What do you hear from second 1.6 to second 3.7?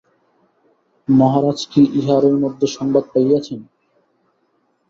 কি ইহারই মধ্যে সংবাদ পাইয়াছেন?